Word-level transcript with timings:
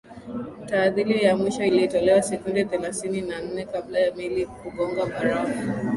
taadhali 0.65 1.23
ya 1.23 1.37
mwisho 1.37 1.63
ilitolewa 1.65 2.21
sekunde 2.21 2.65
thelasini 2.65 3.21
na 3.21 3.41
nne 3.41 3.65
kabla 3.65 3.99
ya 3.99 4.15
meli 4.15 4.45
kugonga 4.45 5.05
barafu 5.05 5.59